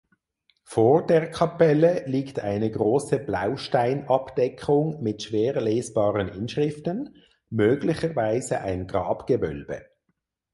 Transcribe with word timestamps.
Vor 0.63 1.05
der 1.05 1.29
Kapelle 1.29 2.07
liegt 2.07 2.39
eine 2.39 2.71
große 2.71 3.19
Blausteinabdeckung 3.19 5.03
mit 5.03 5.21
schwer 5.21 5.61
lesbaren 5.61 6.27
Inschriften 6.27 7.13
(möglicherweise 7.51 8.61
ein 8.61 8.87
Grabgewölbe). 8.87 9.91